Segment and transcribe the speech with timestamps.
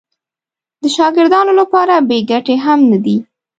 [0.81, 3.17] د شاګردانو لپاره بې ګټې هم نه دي.